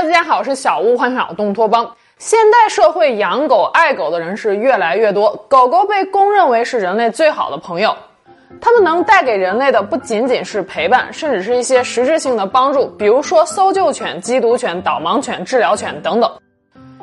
[0.00, 1.96] 大家好，是小屋幻想东托邦。
[2.18, 7.92] 现代社会养狗、爱狗的人是越来越多，狗狗被公认为是人类最好的朋友。
[8.60, 16.30] 它们能带给人类的不仅仅是陪伴，甚至是一些实质性的帮助，比如说搜救犬、缉毒犬、导盲犬、治疗犬等等。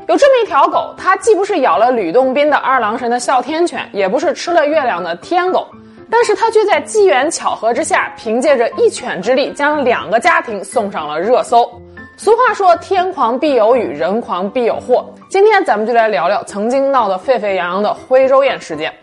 [0.07, 5.68] 有这么一条狗，它既不是咬了吕洞宾的二郎神的哮天犬，也不是吃了月亮的天狗，
[6.09, 11.70] 但是它却在机缘巧合之下，凭借着一犬之力，将两个家庭送上了热搜。
[12.18, 18.94] 俗话说：“天狂必有雨，人狂必有祸。”今天咱们就来聊聊曾经闹得沸沸扬扬的徽州宴事件。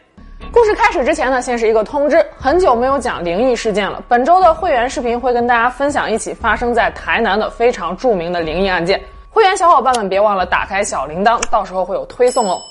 [0.51, 4.03] 故事开始之前呢，先是一个通知：很久没有讲灵异事件了。
[4.09, 8.99] 本周的会员视频会跟大家分享一起发生在台南的非常著名的灵异案件。
[9.29, 12.63] 会员小伙伴们别忘了打开小铃铛，到时候会有推送哦。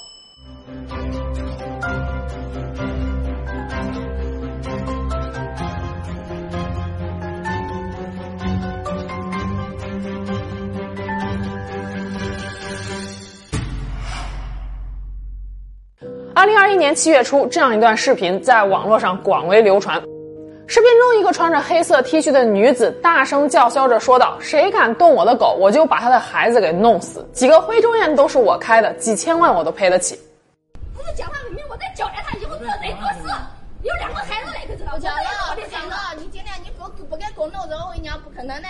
[16.42, 20.02] 二零二一年七月初，这样一段视频在网络上广为流传。
[20.66, 27.24] 视频中，一个穿着黑色 T 恤的女子大声叫嚣着说道：“谁敢动我的狗，我就把他的孩子给弄死！
[27.32, 30.20] 几个徽州宴都是我开的，几千万我都赔得起。”
[30.98, 33.30] 我是讲话明明，我在交代他以后做人做事。
[33.84, 34.94] 有两个孩子了，可知道？
[34.96, 38.68] 我讲了，我讲了，你今天你不不给狗弄走，我跟你讲不可能的。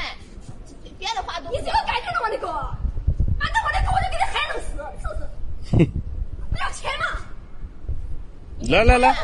[0.99, 2.49] 别的话都你这个干净了我的狗，
[3.39, 5.87] 按照我的狗我就给你孩子死，是不是？
[6.51, 7.30] 不要钱吗？
[8.69, 9.15] 来来来，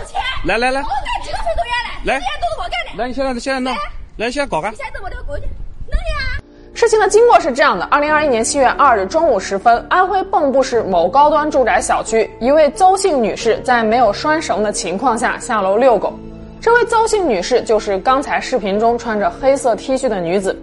[0.46, 2.14] 来来来，我干几个徽州宴嘞？
[2.14, 3.04] 来这宴都是我干的。
[3.04, 3.72] 来，你现在现在弄，
[4.18, 4.78] 来，你现在搞干你。
[4.78, 5.44] 现在我这个狗去
[5.86, 6.42] 弄呀。
[6.74, 16.18] 事情的经过是这样的：二零二一年七月二日中午时分，安徽蚌埠市某高端住宅小区，一位邹姓女士在没有拴绳的情况下下楼遛狗。
[16.60, 20.60] 这位邹姓女士就是刚才视频中穿着黑色 T 恤的女子。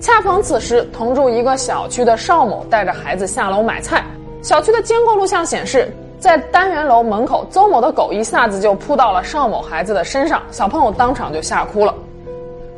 [0.00, 4.04] 恰逢此时，同住一个小区的邵某带着孩子下楼买菜。
[4.42, 11.92] 小区的监控录像显示，在单元楼门口，邹某的狗一下子就扑到了邵某孩子的身上，小朋友当场就吓哭了。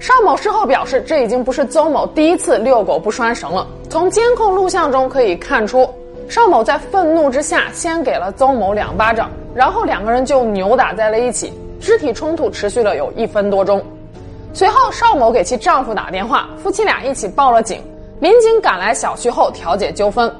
[0.01, 3.67] 邵某事后表示，这已经不是邹某第一次遛狗不拴绳了。
[3.91, 5.87] 从监控录像中可以看出，
[6.27, 13.85] 邵某在愤怒之下先给了邹某两巴掌，然后两个人就扭打在了一起，肢体冲突持续了有一分多钟。
[14.55, 17.79] 随后，邵某给其丈夫打电话，夫妻俩一起报了警。
[18.21, 20.35] 民警赶来小区后调解纠纷，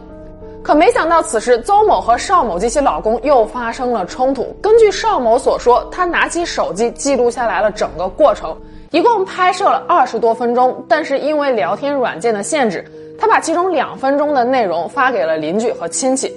[0.65, 4.57] 可没想到此时邹某和邵某及其老公又发生了冲突。
[4.63, 8.57] 根据邵某所说，他拿起手机记录下来了整个过程。
[8.91, 12.83] 一共拍摄了二十多分钟，但是因为聊天软件的限制，
[13.19, 16.35] 他把其中两分钟的内容发给了邻居和亲戚。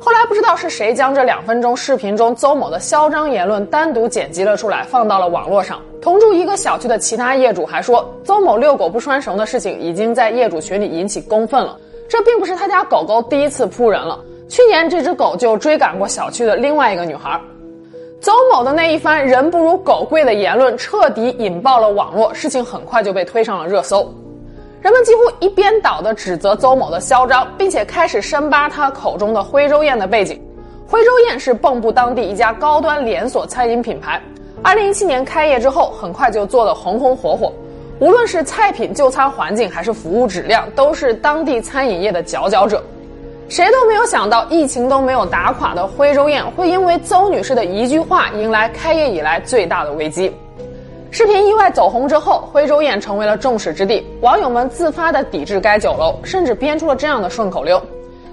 [0.00, 5.80] 后来不知道是谁将这两分钟视频中邹某的嚣张言论单独剪辑了出来，放到了网络上。
[6.00, 11.78] 同住一个小区的其他业主还说，邹某遛狗不拴绳的事情已经在业主群里引起公愤了。
[12.08, 14.18] 这并不是他家狗狗第一次扑人了，
[14.48, 17.40] 去年这只狗就追赶过小区的另外一个女孩。
[18.20, 24.08] 邹某的那一番“人不如狗贵”的言论彻底引爆了网络，事情很快就被推上了热搜。
[24.80, 30.40] 人们几乎一边倒地指责邹某的嚣张，并且开始深扒他口中的徽州宴的背景。
[30.86, 34.22] 徽州宴是蚌埠当地一家高端连锁餐饮品牌，
[34.62, 37.52] 二零一七年开业之后，很快就做得红红火火。
[38.02, 42.82] 无论是菜品、就餐环境还是服务质量，都是当地餐饮业的佼佼者。
[43.48, 50.34] 谁都没有想到，疫情都没有打垮的徽州宴，会因为邹女士的一句话，迎来开业以来最大的危机。
[51.12, 57.80] 视频意外走红之后，徽州宴成为了众矢之的，网友们自发的抵制该酒楼，甚至编出了这样的顺口溜：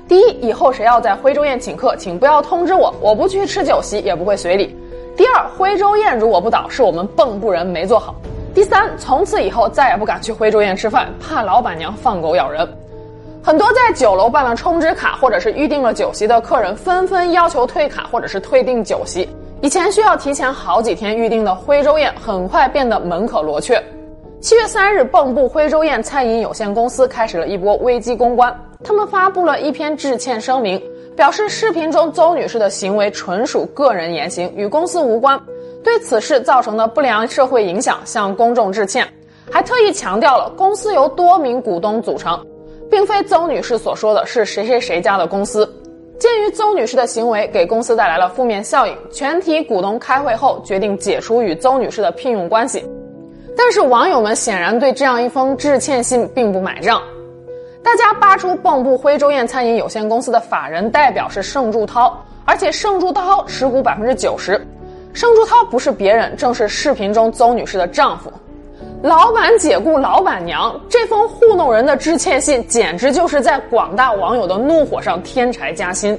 [0.08, 4.76] 第一，以后谁要在徽州宴请客，请不要通知我，我不去吃酒席，也不会随礼；
[5.16, 8.16] 第二，徽州宴如果不倒，是我们蚌埠人没做好；
[8.60, 12.68] 第三，从此以后再也不敢去徽州宴吃饭，怕老板娘放狗咬人。
[13.42, 19.30] 很多在酒楼办了充值卡或者是预定了酒席的客人，纷纷要求退卡或者是退订酒席。
[19.62, 23.82] 以前需要提前好几天预定的徽州宴，很快变得门可罗雀。
[24.42, 28.54] 七月三日，蚌埠徽州宴餐饮有限公司开始了一波危机公关，
[28.84, 30.84] 他们发布了一篇致歉声明，
[31.16, 35.42] 表示视频中邹女士的行为纯属个人言行，与公司无关，
[35.90, 39.08] 对此事造成的不良社会影响向公众致歉，
[39.50, 42.40] 还特意强调了公司由多名股东组成。
[42.92, 45.68] 并非邹女士所说的是谁谁谁家的公司。
[46.20, 52.88] 鉴于邹女士的行为给公司带来了负面效应，全体股东开会后决定解除与邹女士的聘用关系。
[53.58, 57.02] 但是网友们显然对这样一封致歉信并不买账，
[57.84, 62.16] 大家扒出蚌埠徽州宴餐饮有限公司的法人代表是盛祝涛，
[62.46, 64.64] 而且盛祝涛持股百分之九十。
[65.14, 68.32] 盛柱涛不是别人，正是视频中邹女士的丈夫。
[69.02, 76.18] 老板解雇老板娘，这封糊弄人的致歉信，简直就是在广大网友的怒火上添柴加薪。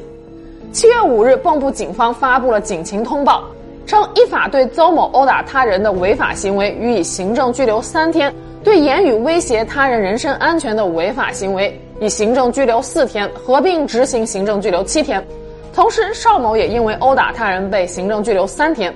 [0.72, 3.44] 七月五日，蚌埠警方发布了警情通报，
[3.87, 8.34] 称依法对邹某殴打他人的违法行为予以行政拘留三天，
[8.64, 15.22] 对言语威胁他人人身安全的违法行为以行政拘留四天，合并执行行政拘留七天。
[15.72, 18.94] 同时，邵某也因为殴打他人被行政拘留三天。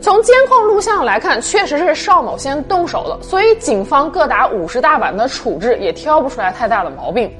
[0.00, 7.32] 从监控录像来看，确实是邵某先动手的，所以警方各打五十大板的处置也挑不出来太大的毛病。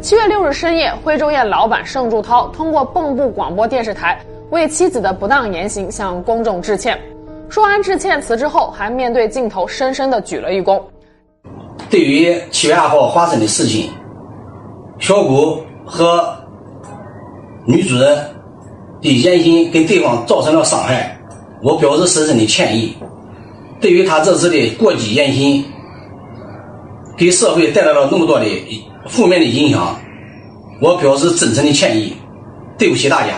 [0.00, 4.18] 七月六日深夜，徽州宴老板盛柱涛通过蚌埠广播电视台
[4.50, 7.00] 为妻子的不当言行向公众致歉。
[7.48, 10.82] 说完致歉词之后，还面对镜头深深的鞠了一躬。
[11.88, 13.92] 对于七月二号发生的事情，
[14.98, 16.36] 小谷和
[17.66, 18.34] 女主人
[19.00, 21.18] 的言行给对方造成了伤害，
[21.62, 22.96] 我表示深深的歉意。
[23.80, 25.64] 对于他这次的过激言行，
[27.16, 28.46] 给社会带来了那么多的。
[29.08, 29.96] 负面的影响，
[30.80, 32.16] 我表示真诚的歉意，
[32.78, 33.34] 对不起大家。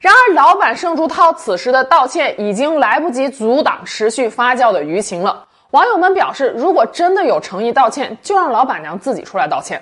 [0.00, 5.46] 然而，老板盛竹涛此时的道歉已经来不及阻挡持续发酵的舆情了。
[5.70, 9.80] 网友们表示，如果真的有诚意道歉，就让老板娘自己出来道歉。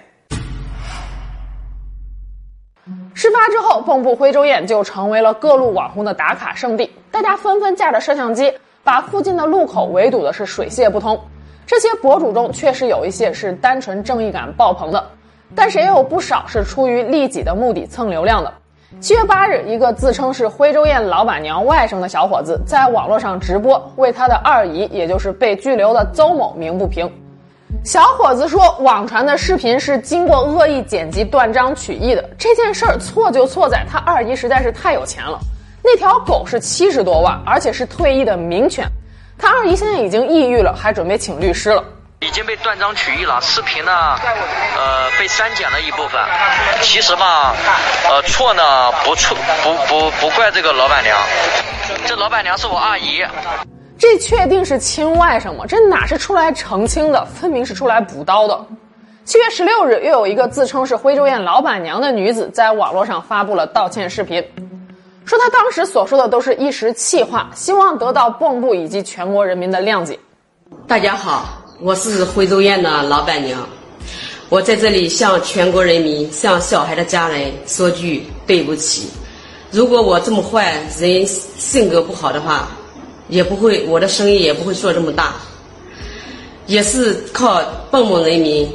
[3.19, 8.53] 事发之后，蚌埠徽州宴就成为了各路网红的打卡圣地，大家纷纷架着摄像机，
[8.85, 11.19] 把附近的路口围堵的是水泄不通。
[11.67, 15.05] 这些博主中确实有一些是单纯正义感爆棚的，
[15.53, 18.55] 但是也有不少是出于利己的目的蹭流量的。
[19.01, 27.13] 七月八日，一个自称是徽州宴老板娘外甥的小伙子在网络上直播，为他的二姨，也就是被拘留的邹某鸣不平。
[27.85, 32.31] 小伙子说，网传的视频是经过恶意剪辑断章取义的。
[32.39, 35.39] 这件事儿错就错在他二姨实在是太有钱了，
[35.83, 38.87] 那条狗是七十多万，而且是退役的名犬。
[39.39, 41.85] 他二姨现在已经抑郁了，还准备请律师了。
[42.21, 46.21] 已经被断章取义了，视频呢，呃，被删减了一部分。
[46.83, 47.55] 其实吧，
[48.09, 51.17] 呃，错呢不错，不不不怪这个老板娘，
[52.07, 53.23] 这老板娘是我二姨。
[53.99, 55.67] 这确定是亲外甥吗？
[55.67, 58.65] 这哪是出来澄清的，分明是出来补刀的。
[59.25, 64.43] 七月十六日，又有一个自称是徽州宴老板娘的女子在网络上发布了道歉视频。
[65.25, 70.17] 说她当时所说的都是一时气话，希望得到蚌埠以及全国人民的谅解。
[70.87, 73.69] 大家好，我是徽州宴的老板娘，
[74.49, 79.11] 我在这里向全国人民、向小孩的家人说句对不起。
[79.73, 82.69] 如果我这么坏人、性格不好的话，
[83.29, 85.35] 也不会我的生意也不会做这么大，
[86.67, 87.61] 也是靠
[87.91, 88.69] 蚌埠人民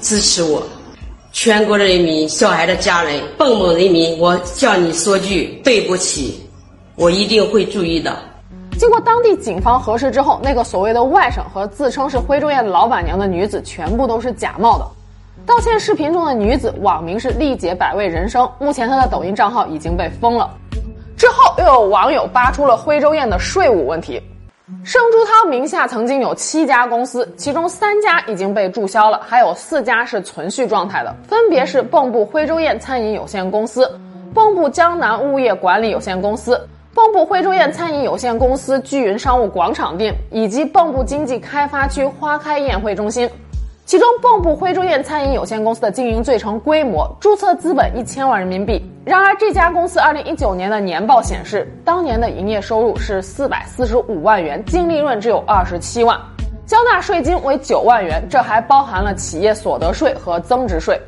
[0.00, 0.62] 支持我。
[1.32, 6.40] 全国人民、小孩的家人、蚌埠人民，我向你说句对不起，
[6.96, 8.16] 我一定会注意的。
[8.78, 14.86] 经过当地警方核实之后，那个所谓的外甥和自称是徽州宴老板娘的女子，全部都是假冒的。
[15.46, 20.50] 道歉视频中的女子网名是丽姐百味人生，目前她的抖音账号已经被封了。
[21.20, 24.18] 之后又有网友扒出了徽州宴的税务问题。
[24.82, 34.00] 盛朱涛名下曾经有七家公司，其中三家已经被注销了，还有四家是存续状态的，分别是蚌埠徽州宴餐饮有限公司、
[34.34, 36.58] 蚌埠江南物业管理有限公司、
[36.94, 43.28] 蚌埠徽州宴餐饮有限公司聚云商务广场店以及蚌埠经济开发区花开宴会中心。
[43.84, 48.89] 其中，蚌埠徽州宴餐饮有限公司的经营最成规模，注册资本一千万人民币。
[49.02, 56.20] 然而，这家公司二零一九年的年报显示，当年的营业收入是四百四十五万元，净利润只有二十七万，
[56.66, 61.00] 交纳税金为九万元，这还包含了企业所得税和增值税。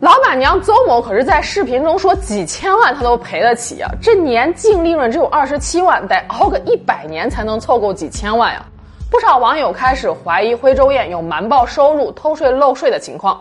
[0.00, 3.88] 老板娘邹某可是在视频中说，几千万他都赔得起啊！
[4.02, 8.60] 这年净利润只有二十七万，得熬个一百年才能凑够几千万呀！
[9.08, 13.40] 不少网友开始怀疑徽州宴有瞒报收入、偷税漏税的情况。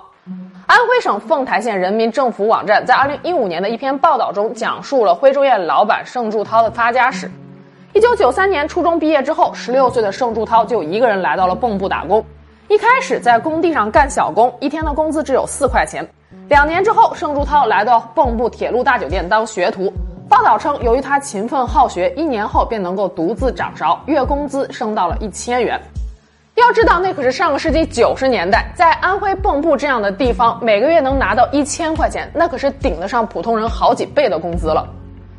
[0.67, 7.29] 安徽省凤台县人民政府网站在2015年的一篇报道中，讲述了徽州宴老板盛柱涛的发家史。
[7.93, 12.25] 1993年初中毕业之后，16岁的盛柱涛就一个人来到了蚌埠打工。
[12.67, 16.03] 一开始在工地上干小工，一天的工资只有四块钱。
[16.49, 19.93] 两年之后，盛柱涛来到蚌埠铁路大酒店当学徒。
[20.27, 25.79] 报道称，由于他勤奋好学，一年后便能够独自掌勺，月工资升到了一千元。
[26.55, 34.87] 要知道，那可是上个世纪九十年代，在安徽蚌埠这样的地方，每个月能拿到一千块钱，那可是顶得上普通人好几倍的工资了。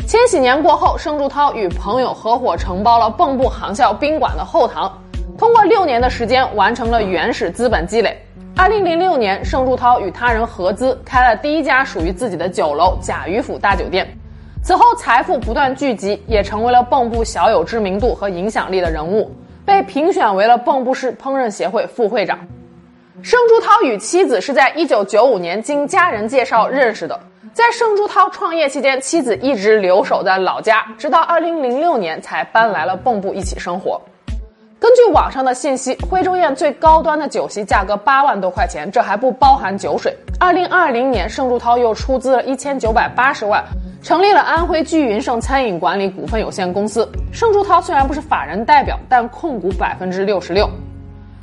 [0.06, 4.92] 千禧年过后，盛柱涛与朋友合伙承包了蚌埠航校宾馆的后堂，
[5.38, 8.14] 通过六年的时间完成了原始资本积累。
[8.54, 14.06] 二零零六年，盛柱涛与他人合资开了第一家属于自己的酒楼——贾鱼府大酒店。
[14.62, 19.30] 此后财富不断聚集，也成为了蚌埠小有知名度和影响力的人物，
[19.66, 22.38] 被评选为了蚌埠市烹饪协会副会长。
[23.20, 27.18] 盛朱涛与妻子是在1995年经家人介绍认识的。
[27.52, 34.00] 在盛朱涛创业期间，妻子一直留守在老家，直到2006年才搬来了蚌埠一起生活。
[34.78, 40.14] 根据网上的信息，徽州宴最高端的酒席价格八万多块钱，这还不包含酒水。
[40.38, 43.64] 2020年，盛朱涛又出资了1980万，
[44.06, 47.10] 成立了安徽聚云盛餐饮管理股份有限公司。
[47.32, 50.70] 盛竹涛虽然不是法人代表，但控股百分之六十六。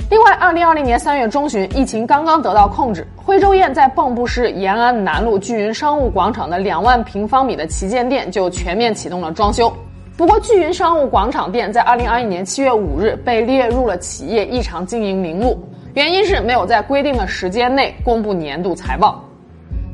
[0.09, 9.69] 另外，二零二零年三月中旬，疫情刚刚得到控制，徽州宴在蚌埠市延安南路聚云商务广场的两万平方米的旗舰店就全面启动了装修。
[10.15, 15.61] 不过，聚云商务广场店在二零二一年七月五日被列入了企业异常经营名录，
[15.95, 19.21] 原因是没有在规定的时间内公布年度财报。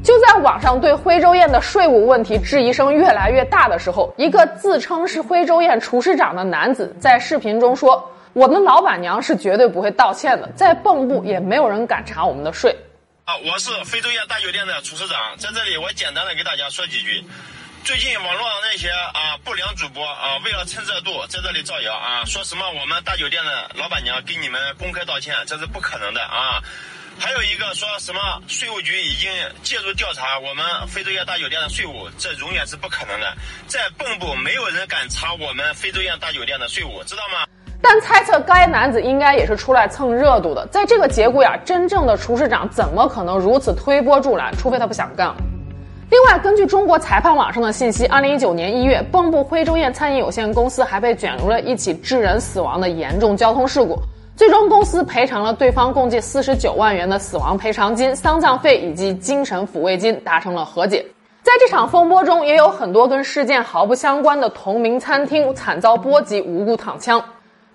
[0.04, 8.12] 就在网上对徽州宴的税务问题质疑声越来越大的时候，一个自称是徽州宴厨师长的男子在视频中说。
[8.34, 12.74] 我们老板娘是绝对不会道歉的，在蚌埠也没有人敢查我们的税。
[13.26, 17.26] 啊，我是非洲宴大酒店的厨师长，在这里我简单的给大家说几句。
[17.84, 26.62] 最近网络上那些啊不良主播啊，为了蹭热度，在这里造谣啊，说什么我们大酒店的老板娘给你们公开道歉，这是不可能的啊。
[27.20, 29.30] 还有一个说什么税务局已经
[29.62, 33.28] 介入调查我们非洲宴大酒店的税务，这永远是不可能的。
[33.68, 37.46] 在蚌埠没有人敢查我们非洲宴大酒店的税务，知道吗？
[37.82, 40.66] 但猜测该男子应该也是出来蹭热度的。
[40.68, 44.56] 在这个节骨眼，真正的厨师长怎么可能如此推波助澜？
[44.58, 45.36] 除非他不想干。
[46.10, 54.02] 另外，根据中国裁判网上的信息，二零一九年一月，蚌埠徽州宴餐饮有限公司还被卷入了一起致人死亡的严重交通事故。
[54.40, 61.06] 最终，公司赔偿了对方共计四十九万元的死亡赔偿金、丧葬费以及精神抚慰金，达成了和解。
[61.44, 67.22] 在这场风波中，也有很多跟事件毫不相关的同名餐厅惨遭波及，无辜躺枪。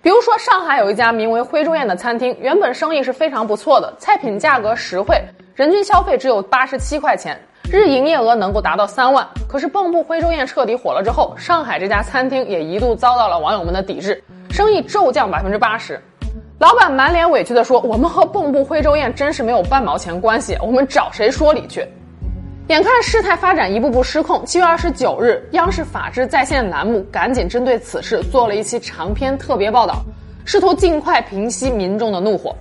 [0.01, 5.21] 比如说，上海有一家名为“徽州宴”的餐厅，原本生意是非常不错的，菜品价格实惠，
[5.53, 7.39] 人均消费只有八十七块钱，
[7.71, 9.23] 日营业额能够达到三万。
[9.47, 14.19] 可是，蚌埠徽州宴彻底火了之后，上海这家餐厅也一度遭到了网友们的抵制，
[14.49, 16.01] 生意骤降百分之八十。
[16.57, 21.85] 老板满脸委屈地说：“我们和蚌埠徽州宴真是没有半毛钱关系，我们找谁说理去？”
[22.69, 30.01] 眼看事态发展一步步失控，七月二十九日，央视法治在线栏目赶紧针对此事做了一期长篇特别报道，
[30.45, 32.55] 试图尽快平息民众的怒火。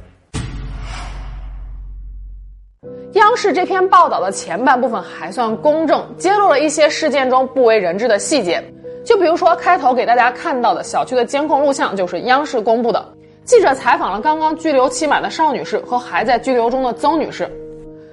[3.13, 8.61] 央视这篇报道的前半部分还算公正，揭露了一些事件中不为人知的细节，
[9.05, 13.14] 就比如说开头给大家看到的小区的监控录像就是央视公布的。
[13.45, 17.49] 记者采访了刚刚拘留期满的邵女士和还在拘留中的曾女士。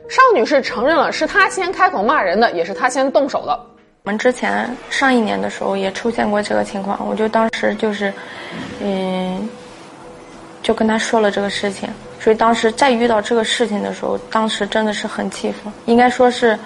[0.10, 3.58] 邵女士承认了，是她先开口骂人的，也是她先动手的。
[4.04, 8.12] 我们之前上一年的时候也出现过这个情况，我就当时就是，
[8.82, 9.50] 嗯，
[10.62, 11.88] 就跟他说了这个事情。
[12.20, 16.60] 所以当时再遇到这个事情的时候，当时真的是很气愤，应该说是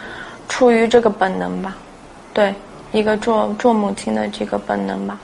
[0.49, 1.77] 出于这个本能吧，
[2.33, 2.53] 对，
[2.91, 5.19] 一个做做母亲的这个本能吧。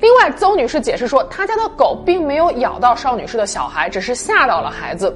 [0.00, 5.14] 另外，邹女士解释说，她家的狗并没有咬到邵女士的小孩，只是吓到了孩子。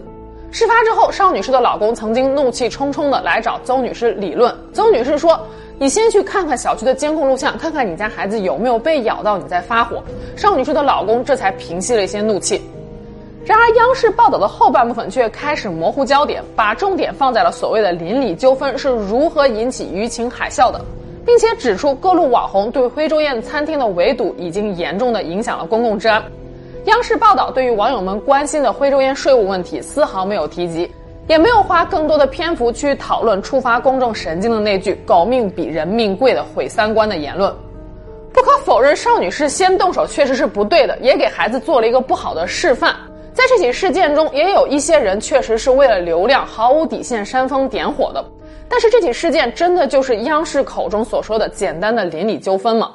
[0.51, 4.55] 事发之后，邵女士的老公曾经怒气冲冲的来找邹女士理论。
[4.73, 5.41] 邹女士说
[5.81, 10.03] ：“你先去看看小区的监控录像，看看你家孩子有没有被咬到，你再发火。”
[10.37, 12.63] 邵女士的老公这才平息了一些怒气。
[13.45, 20.81] 然而，央视报道的后半部分却开始模糊焦点，把重点放在了所谓的邻里纠纷是如何引起舆情海啸的，
[21.25, 26.23] 并且指出各路网红对徽州宴餐厅的围堵已经严重的影响了公共治安。
[26.85, 30.91] 央视报道对于网友们关心的徽州宴税务问题丝毫没有提及，
[31.27, 37.51] 也没有花更多的篇幅去讨论触发公众神经的那句“狗命比人命贵”的毁三观的言论。
[38.35, 42.95] 不可否认，邵女士先动手确实是不对的，也给孩子做了一个不好的示范。
[43.33, 48.25] 在这起事件中，也有一些人确实是为了流量毫无底线煽风点火的。
[48.69, 52.91] 但是这起事件真的就是央视口中所说的简单的邻里纠纷吗？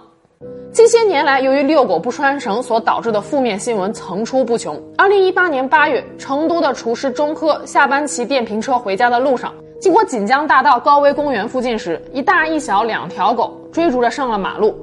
[0.71, 4.79] 近些年来，由于遛狗不拴绳所导致的负面新闻层出不穷。
[4.97, 14.77] 二零一八年八月，成都的厨师钟科下班骑电瓶车回家的路上，经过锦江大道高威公园附近时，一大一小两条狗追逐着上了马路。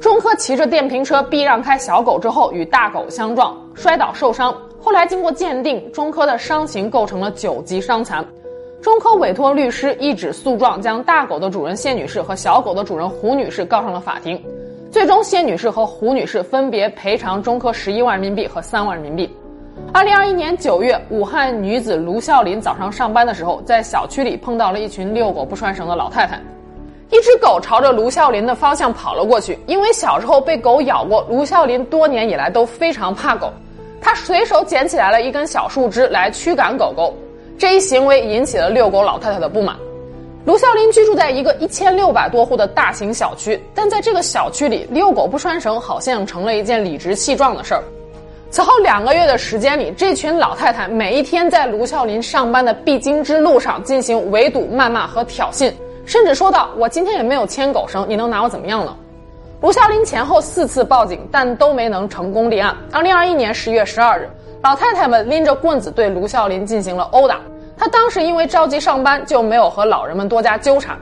[0.00, 4.54] 钟科骑着电瓶车避让开小狗之后，与大狗相撞，摔倒受伤。
[4.80, 8.24] 后来经过鉴定，钟科的伤情构成了九级伤残。
[8.80, 14.40] 中科委托律师一纸诉状，将大狗的主人谢女士和小狗的主人胡女士告上了法庭。
[14.90, 19.36] 最终，谢女士和胡女士分别赔偿中科十一万人民币和三万人民币。
[19.92, 26.40] 二零二一年九月，武汉女子卢笑林早上上班的时候，在小区里碰到了一群遛狗不拴绳的老太太。
[27.10, 29.58] 一只狗朝着卢孝林的方向跑了过去。
[29.66, 33.52] 因为小时候被狗咬过，卢孝林多年以来都非常怕狗。
[34.00, 37.12] 他随手捡起来了一根小树枝来驱赶狗狗，
[37.58, 39.76] 这一行为引起了遛狗老太太的不满。
[40.44, 47.82] 卢孝林居住在一个一千六百多户的大型小区，但在这个小区里，遛狗不拴绳好像成了一件理直气壮的事儿。
[48.48, 55.72] 此后两个月的时间里，这群老太太每一天在卢孝林上班的必经之路上进行围堵、谩骂和挑衅，
[56.06, 58.96] 甚至说道：“我今天也没有牵狗绳，你能拿我怎么样呢？”
[59.60, 62.74] 卢孝林前后四次报警，但都没能成功立案。
[62.92, 64.30] 二零二一年十月十二日，
[64.62, 67.40] 老太太们拎着棍子对卢孝林进行了殴打。
[67.76, 70.98] 他当时因为着急上班，就没有和老人们多加纠缠。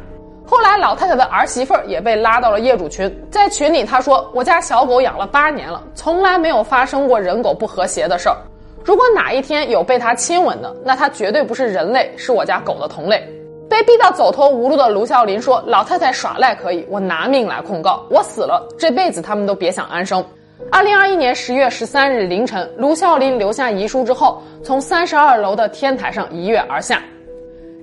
[0.46, 8.36] 后来，老太太的儿媳妇儿也被拉到了业主群，在群里她说：“我家小狗养了八年了，从来没有发生过人狗不和谐的事儿。
[8.84, 13.26] 如果哪一天有被它亲吻的，那它绝对不是人类，是我家狗的同类。”
[13.68, 20.24] 被逼到走投无路的卢孝林说：“老太太耍赖可以，我拿命来控告，我死了，这辈子他们都别想安生。”
[20.72, 27.02] 二零二一年十月十三日凌晨，卢孝林留下遗书之后，从三十二楼的天台上一跃而下。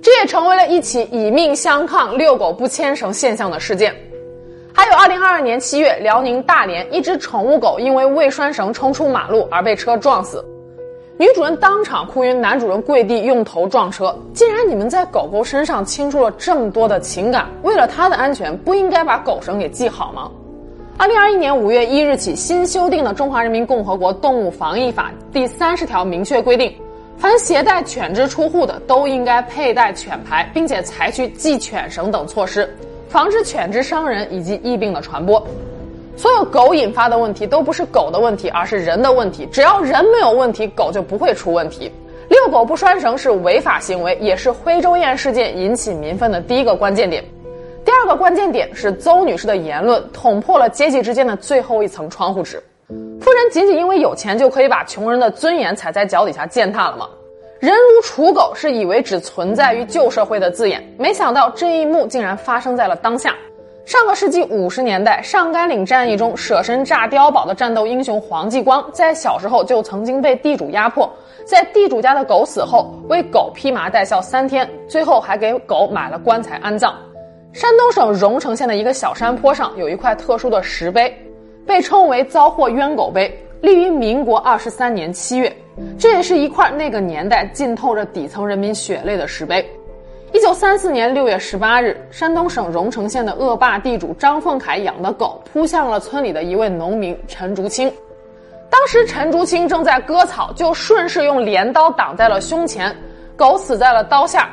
[0.02, 3.94] 这也成为了一起以命相抗、遛狗不牵绳现象的事件。
[4.72, 10.44] 还有，二零二二年七月，辽宁大连一只宠物狗因为未拴绳冲出马路而被车撞死，
[11.16, 14.12] 女主人当场哭晕，男主人跪地用头撞车。
[14.34, 20.28] 既然你们在狗狗身上倾注了这么多的情感，为了它的安全，不应该把狗绳给系好吗？
[20.96, 26.72] 二零二一年五月一日起，新修订的《中华人民共和国动物防疫法》第三十条明确规定。
[27.18, 32.72] 凡携带犬只出户的，都应该佩戴犬牌，并且采取系犬绳等措施，
[33.08, 35.44] 防止犬只伤人以及疫病的传播。
[36.16, 39.48] 所有狗引发的问题都不是狗的问题，而是人的问题。
[39.50, 41.90] 只要人没有问题，狗就不会出问题。
[42.28, 47.22] 遛狗不拴绳是违法行为，也是徽州宴事件引起民愤的第一个关键点。
[47.84, 52.62] 第二个关键点是邹女士的言论捅破了阶级之间的最后一层窗户纸。
[52.88, 57.08] 富人仅仅因为有钱就可以把穷人的尊严踩在脚底下践踏了吗？
[57.60, 63.34] 人如刍狗是以为只存在于旧社会的字眼，没想到这一幕竟然发生在了当下。
[63.86, 71.10] 上个世纪五十年代，上甘岭战役中舍身炸碉堡的战斗英雄黄继光，在小时候就曾经被地主压迫，
[71.46, 76.94] 在地主家的狗死后，为狗披麻戴孝三天，最后还给狗买了棺材安葬。
[77.54, 81.16] 山东省荣成县的一个小山坡上有一块特殊的石碑。
[81.64, 85.50] 被称为“遭祸冤狗碑”，立于民国二十三年七月。
[85.96, 89.64] 这也是一块那个年代浸透着底层人民血泪的石碑。
[90.32, 97.90] 一九三四年六月十八日，山东省荣成县的恶霸地主张凤凯养的狗扑向了村里的一位农民陈竹清。
[98.68, 102.94] 当时陈竹清正在割草，就顺势用镰刀挡在了胸前，
[103.36, 104.50] 狗死在了刀下。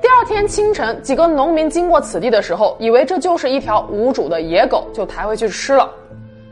[0.00, 5.90] 第二天清晨，几个农民经过此地的时候，以为这就是一条无主的野狗，就抬回去吃了。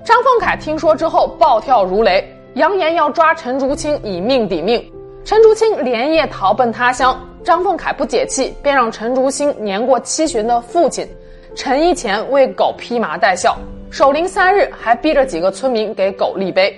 [0.04, 4.84] 张凤凯听说之后暴跳如雷，扬言要抓陈竹清以命抵命。
[5.24, 11.06] 陈竹清连夜逃奔他乡，张凤凯不解气，便让陈竹清年过七旬的父亲
[11.54, 13.56] 陈一乾为狗披麻戴孝，
[13.90, 16.76] 守灵三日，还逼着几个村民给狗立碑。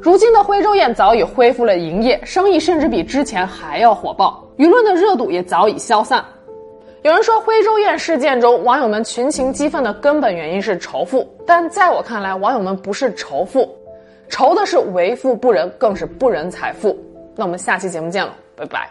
[0.00, 6.22] 如今的徽州宴早已恢复了营业，生意甚至比之前还要火爆，舆论的热度也早已消散。
[7.00, 13.74] 有人说，徽州宴事件中网友们群情激愤的根本原因是仇富，但在我看来，网友们不是仇富，
[14.28, 16.94] 仇的是为富不仁，更是不仁财富。
[17.34, 18.90] 那我们下期节目见了，拜拜。